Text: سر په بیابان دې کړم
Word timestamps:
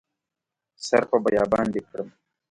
سر 0.87 1.03
په 1.09 1.17
بیابان 1.25 1.65
دې 1.73 1.81
کړم 1.87 2.09